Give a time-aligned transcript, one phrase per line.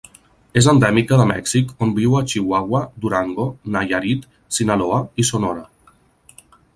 [0.59, 4.27] És endèmica de Mèxic, on viu a Chihuahua, Durango, Nayarit,
[4.59, 5.67] Sinaloa i Sonora.